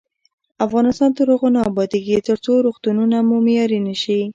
[0.65, 4.21] افغانستان تر هغو نه ابادیږي، ترڅو روغتونونه مو معیاري نشي.